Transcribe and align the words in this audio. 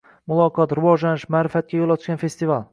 Muloqot, 0.31 0.73
rivojlanish, 0.79 1.27
ma’rifatga 1.37 1.81
yo‘l 1.85 1.97
ochgan 1.99 2.25
festival 2.27 2.69